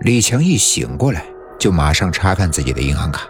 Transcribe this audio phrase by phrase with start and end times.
[0.00, 1.24] 李强一醒过来，
[1.58, 3.28] 就马上查看自己的银行卡。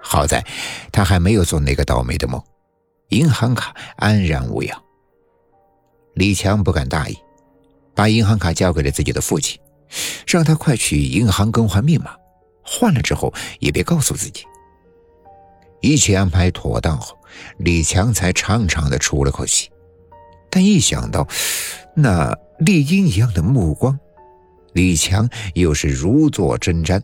[0.00, 0.44] 好在
[0.92, 2.42] 他还没有做那个倒霉的梦，
[3.08, 4.82] 银行卡安然无恙。
[6.14, 7.16] 李强不敢大意，
[7.94, 9.58] 把银行卡交给了自己的父亲，
[10.26, 12.14] 让他快去银行更换密码，
[12.62, 14.44] 换了之后也别告诉自己。
[15.80, 17.16] 一切安排妥当后，
[17.58, 19.70] 李强才长长的出了口气。
[20.50, 21.26] 但一想到
[21.94, 23.98] 那猎鹰一样的目光，
[24.78, 27.02] 李强又是如坐针毡。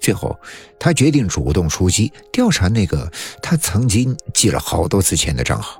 [0.00, 0.34] 最后，
[0.80, 3.12] 他决定主动出击，调查那个
[3.42, 5.78] 他曾经借了好多次钱的账号。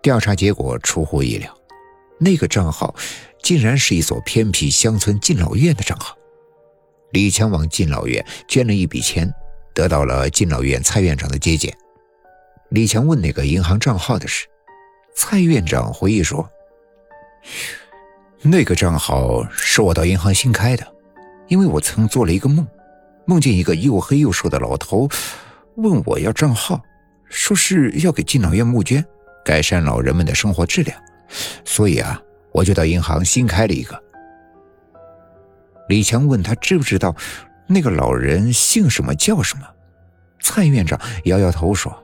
[0.00, 1.52] 调查结果出乎意料，
[2.20, 2.94] 那个账号
[3.42, 6.16] 竟然是一所偏僻乡村敬老院的账号。
[7.10, 9.28] 李强往敬老院捐了一笔钱，
[9.74, 11.76] 得到了敬老院蔡院长的接见。
[12.70, 14.46] 李强问那个银行账号的事，
[15.16, 16.48] 蔡院长回忆说
[18.44, 20.86] ：“那个账号是我到银行新开的。”
[21.46, 22.66] 因为我曾做了一个梦，
[23.26, 25.06] 梦见一个又黑又瘦的老头，
[25.76, 26.80] 问我要账号，
[27.28, 29.04] 说是要给敬老院募捐，
[29.44, 30.98] 改善老人们的生活质量，
[31.62, 32.18] 所以啊，
[32.50, 34.02] 我就到银行新开了一个。
[35.86, 37.14] 李强问他知不知道
[37.66, 39.66] 那个老人姓什么叫什么，
[40.40, 41.94] 蔡院长摇摇头说：“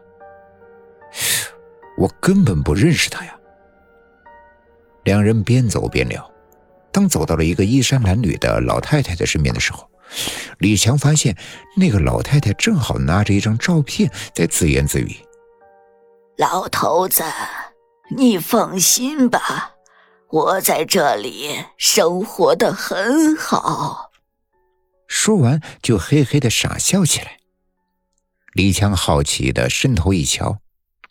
[1.96, 3.34] 我根本不认识他呀。”
[5.04, 6.30] 两人边走边聊。
[6.92, 9.88] 当走到了一个衣衫褴褛的老太太的身边的时候，
[10.58, 11.36] 李强发现
[11.76, 15.16] 那个老太太正好拿着一张照片在自言自语
[16.36, 17.22] ：“老头子，
[18.16, 19.74] 你放心吧，
[20.30, 24.10] 我在这里生活的很好。”
[25.06, 27.38] 说完就嘿嘿的傻笑起来。
[28.52, 30.58] 李强好奇的伸头一瞧，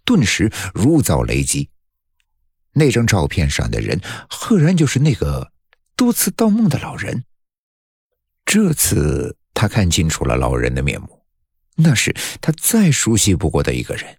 [0.04, 1.70] 顿时如遭雷击，
[2.73, 5.52] 那张照片上的人赫然就是那个。
[5.95, 7.26] 多次盗梦的老人，
[8.45, 11.23] 这次他看清楚了老人的面目，
[11.76, 14.17] 那是他再熟悉不过的一个人。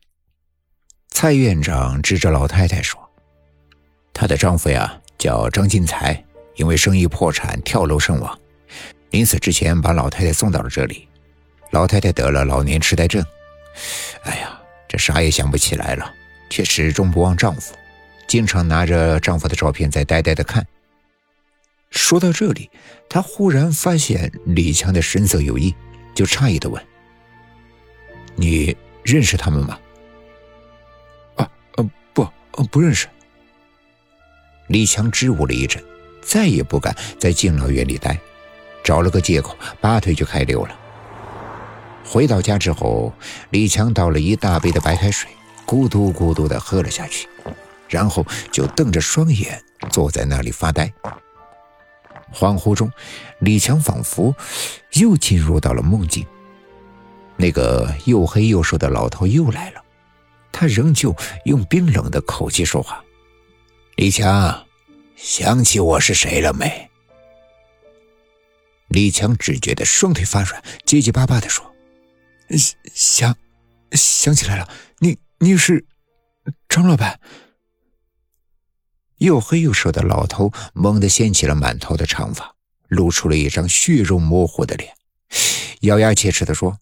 [1.09, 3.01] 蔡院长指着老太太说
[4.13, 6.23] ：“她的丈夫呀，叫张进财，
[6.57, 8.39] 因为生意破产跳楼身亡，
[9.09, 11.09] 临死之前把老太太送到了这里。
[11.71, 13.25] 老太太得了老年痴呆症，
[14.25, 16.13] 哎呀，这啥也想不起来了，
[16.51, 17.75] 却始终不忘丈夫，
[18.31, 20.65] 经常拿着丈夫的照片在呆呆的看。”
[21.91, 22.71] 说到这里，
[23.09, 25.75] 他忽然发现李强的神色有异，
[26.15, 26.81] 就诧异的问
[28.39, 29.77] ：“你认识他们吗
[31.35, 33.09] ？”“啊，呃，不，呃，不认识。”
[34.71, 35.83] 李强支吾了一阵，
[36.23, 38.17] 再也不敢在敬老院里待，
[38.85, 40.79] 找了个借口，拔腿就开溜了。
[42.05, 43.13] 回到家之后，
[43.51, 45.29] 李强倒了一大杯的白开水，
[45.67, 47.29] 咕嘟咕嘟的喝了下去，
[47.91, 50.91] 然后就瞪着双眼坐在那里发呆。
[52.33, 52.91] 恍惚中，
[53.41, 54.35] 李强仿佛
[54.93, 56.25] 又进入到了梦境。
[57.37, 59.83] 那个又黑又瘦的老头又来了，
[60.53, 61.15] 他仍旧
[61.47, 63.03] 用冰冷的口气说话
[63.97, 64.67] ：“李强，
[65.17, 66.89] 想起我是谁了没？”
[68.89, 71.65] 李强只觉得双腿发软，结结巴巴地说
[72.95, 73.35] ：“想，
[73.93, 74.69] 想起来了，
[74.99, 75.85] 你你是
[76.69, 77.19] 张老板。”
[79.21, 82.55] 又黑又瘦的老头猛地掀起了满头的长发，
[82.89, 84.95] 露出了一张血肉模糊的脸，
[85.81, 86.79] 咬牙切齿地说：“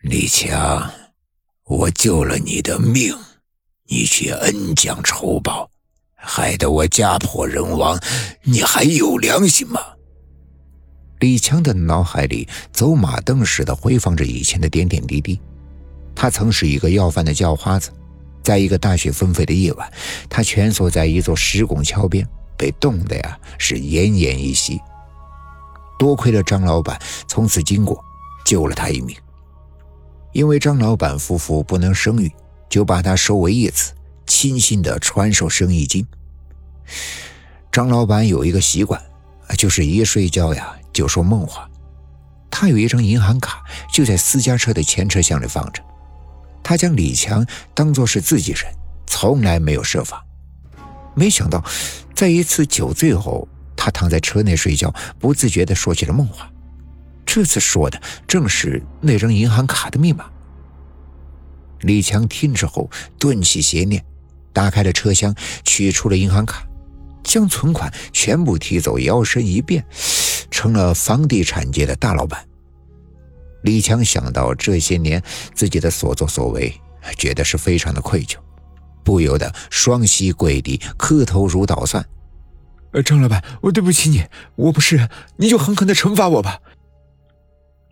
[0.00, 0.90] 李强，
[1.64, 3.14] 我救了你的命，
[3.88, 5.70] 你却恩将仇报，
[6.14, 8.00] 害得我家破人亡，
[8.44, 9.78] 你还有良心吗？”
[11.20, 15.38] 李强的脑海里走马灯似的回放着以前的点点滴滴，
[16.14, 17.92] 他曾是一个要饭的叫花子。
[18.42, 19.92] 在一个大雪纷飞的夜晚，
[20.28, 24.80] 他蜷缩在一座石拱桥边，被冻得呀是奄奄一息。
[25.98, 26.98] 多亏了张老板
[27.28, 28.02] 从此经过，
[28.44, 29.16] 救了他一命。
[30.32, 32.32] 因为张老板夫妇不能生育，
[32.68, 33.92] 就把他收为义子，
[34.26, 36.06] 亲心的传授生意经。
[37.70, 39.00] 张老板有一个习惯，
[39.58, 41.68] 就是一睡觉呀就说梦话。
[42.50, 43.62] 他有一张银行卡，
[43.92, 45.82] 就在私家车的前车厢里放着。
[46.70, 47.44] 他将李强
[47.74, 48.62] 当作是自己人，
[49.04, 50.22] 从来没有设防。
[51.16, 51.64] 没想到，
[52.14, 56.48] 在一次酒醉后，他躺在车内睡觉，不自觉地说起了梦话。
[57.26, 60.26] 这次说的正是那张银行卡的密码。
[61.80, 62.88] 李强听之后
[63.18, 64.04] 顿起邪念，
[64.52, 65.34] 打开了车厢，
[65.64, 66.64] 取出了银行卡，
[67.24, 69.84] 将存款全部提走，摇身一变
[70.52, 72.46] 成了房地产界的大老板。
[73.62, 75.22] 李强想到这些年
[75.54, 76.72] 自己的所作所为，
[77.18, 78.36] 觉得是非常的愧疚，
[79.04, 82.04] 不由得双膝跪地，磕头如捣蒜。
[82.92, 84.24] 呃，张老板，我对不起你，
[84.56, 86.58] 我不是，你就狠狠的惩罚我吧。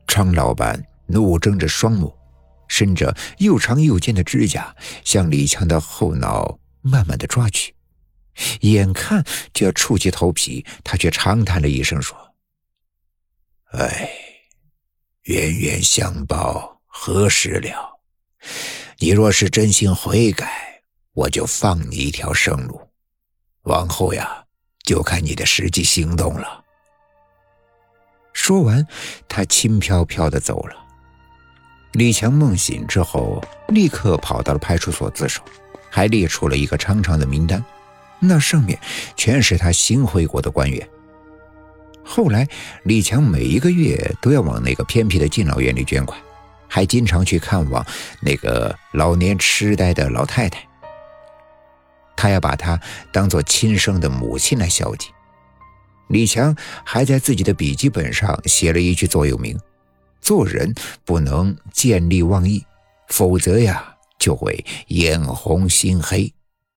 [0.06, 2.12] 张老板怒睁着双目，
[2.67, 4.75] 伸着又长又尖的指甲
[5.05, 7.75] 向李强的后脑慢慢的抓去，
[8.62, 12.17] 眼看就要触及头皮，他却长叹了一声说
[13.73, 14.11] ：“哎，
[15.28, 18.00] 冤冤相报何时了？
[18.98, 20.82] 你若是真心悔改，
[21.12, 22.80] 我就放你一条生路。
[23.62, 24.44] 往后呀。”
[24.88, 26.64] 就看你的实际行动了。
[28.32, 28.86] 说完，
[29.28, 30.75] 他轻飘飘的走了。
[31.92, 35.42] 李强梦醒之后，立刻跑到了派出所自首，
[35.90, 37.62] 还列出了一个长长的名单，
[38.19, 38.80] 那上面
[39.14, 40.88] 全是他行贿过的官员。
[42.10, 42.49] 后来，
[42.84, 46.19] 李强每一个月都要往那个偏僻的敬老院里捐款，
[46.66, 47.84] 还经常去看望
[48.22, 50.66] 那个老年痴呆的老太太。
[52.16, 52.81] 他要把她
[53.12, 55.12] 当做亲生的母亲来孝敬。
[56.08, 59.56] 李强还在自己的笔记本上写了一句座右铭
[60.22, 62.64] ：“做人不能见利忘义，
[63.08, 66.32] 否则呀就会眼红心黑。”